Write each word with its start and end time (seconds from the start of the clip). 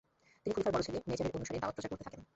তিনি 0.41 0.53
খলিফার 0.55 0.73
বড় 0.75 0.83
ছেলে 0.87 0.99
নেযার 1.09 1.27
এর 1.27 1.37
অনুসারে 1.37 1.61
দাওয়ত 1.61 1.73
প্রচার 1.75 1.89
করতে 1.91 2.05
থাকেন। 2.07 2.21